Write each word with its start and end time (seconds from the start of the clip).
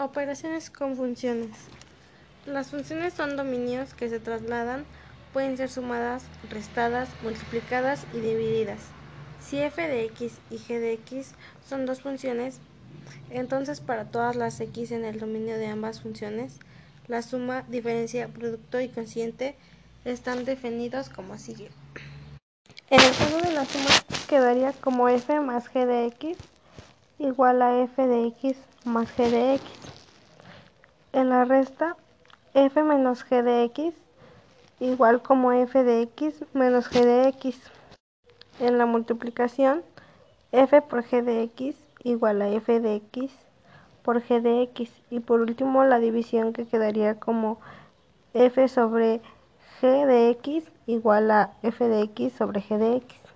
Operaciones 0.00 0.70
con 0.70 0.94
funciones. 0.94 1.50
Las 2.46 2.68
funciones 2.68 3.14
son 3.14 3.36
dominios 3.36 3.94
que 3.94 4.08
se 4.08 4.20
trasladan, 4.20 4.84
pueden 5.32 5.56
ser 5.56 5.68
sumadas, 5.68 6.22
restadas, 6.50 7.08
multiplicadas 7.24 8.06
y 8.14 8.20
divididas. 8.20 8.78
Si 9.40 9.58
f 9.58 9.88
de 9.88 10.04
x 10.04 10.34
y 10.50 10.58
g 10.58 10.78
de 10.78 10.92
x 10.92 11.32
son 11.68 11.84
dos 11.84 12.02
funciones, 12.02 12.60
entonces 13.30 13.80
para 13.80 14.04
todas 14.04 14.36
las 14.36 14.60
x 14.60 14.92
en 14.92 15.04
el 15.04 15.18
dominio 15.18 15.58
de 15.58 15.66
ambas 15.66 16.00
funciones, 16.00 16.60
la 17.08 17.22
suma, 17.22 17.64
diferencia, 17.66 18.28
producto 18.28 18.80
y 18.80 18.88
cociente 18.90 19.56
están 20.04 20.44
definidos 20.44 21.08
como 21.08 21.38
sigue. 21.38 21.70
En 22.88 23.00
el 23.00 23.16
caso 23.16 23.40
de 23.40 23.52
la 23.52 23.64
suma 23.64 23.90
quedaría 24.28 24.72
como 24.74 25.08
f 25.08 25.40
más 25.40 25.68
g 25.72 25.86
de 25.86 26.06
x 26.06 26.36
igual 27.18 27.62
a 27.62 27.80
f 27.80 28.06
de 28.06 28.26
x 28.26 28.56
más 28.84 29.08
g 29.16 29.30
de 29.30 29.54
x. 29.54 29.64
En 31.12 31.30
la 31.30 31.44
resta, 31.44 31.96
f 32.54 32.82
menos 32.82 33.24
g 33.24 33.42
de 33.42 33.64
x 33.64 33.94
igual 34.80 35.22
como 35.22 35.52
f 35.52 35.82
de 35.82 36.02
x 36.02 36.44
menos 36.52 36.90
g 36.90 37.04
de 37.04 37.28
x. 37.28 37.60
En 38.60 38.78
la 38.78 38.86
multiplicación, 38.86 39.82
f 40.52 40.80
por 40.82 41.04
g 41.04 41.22
de 41.22 41.42
x 41.42 41.76
igual 42.04 42.42
a 42.42 42.48
f 42.48 42.80
de 42.80 42.94
x 42.96 43.32
por 44.02 44.22
g 44.22 44.40
de 44.40 44.62
x. 44.62 44.90
Y 45.10 45.20
por 45.20 45.40
último, 45.40 45.84
la 45.84 45.98
división 45.98 46.52
que 46.52 46.66
quedaría 46.66 47.18
como 47.18 47.58
f 48.34 48.68
sobre 48.68 49.20
g 49.80 50.06
de 50.06 50.30
x 50.30 50.64
igual 50.86 51.30
a 51.30 51.52
f 51.62 51.86
de 51.86 52.02
x 52.02 52.32
sobre 52.32 52.62
g 52.62 52.78
de 52.78 52.96
x. 52.96 53.27